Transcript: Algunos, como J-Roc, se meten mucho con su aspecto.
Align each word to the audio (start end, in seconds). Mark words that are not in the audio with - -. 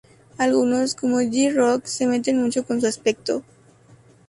Algunos, 0.39 0.95
como 0.95 1.21
J-Roc, 1.21 1.85
se 1.85 2.07
meten 2.07 2.41
mucho 2.41 2.65
con 2.65 2.81
su 2.81 2.87
aspecto. 2.87 3.43